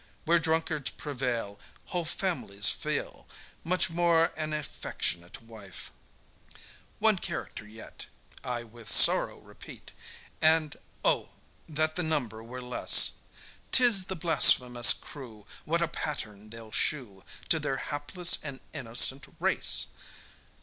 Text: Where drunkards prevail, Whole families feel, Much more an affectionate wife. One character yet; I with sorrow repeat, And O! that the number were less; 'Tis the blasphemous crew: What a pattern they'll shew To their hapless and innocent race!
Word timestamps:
Where 0.25 0.39
drunkards 0.39 0.89
prevail, 0.89 1.59
Whole 1.85 2.05
families 2.05 2.69
feel, 2.69 3.27
Much 3.63 3.91
more 3.91 4.33
an 4.35 4.51
affectionate 4.51 5.43
wife. 5.43 5.91
One 6.97 7.19
character 7.19 7.67
yet; 7.67 8.07
I 8.43 8.63
with 8.63 8.89
sorrow 8.89 9.37
repeat, 9.37 9.91
And 10.41 10.75
O! 11.05 11.29
that 11.69 11.97
the 11.97 12.01
number 12.01 12.41
were 12.43 12.63
less; 12.63 13.11
'Tis 13.71 14.05
the 14.07 14.15
blasphemous 14.15 14.91
crew: 14.91 15.45
What 15.65 15.83
a 15.83 15.87
pattern 15.87 16.49
they'll 16.49 16.71
shew 16.71 17.23
To 17.49 17.59
their 17.59 17.77
hapless 17.77 18.39
and 18.43 18.59
innocent 18.73 19.25
race! 19.39 19.89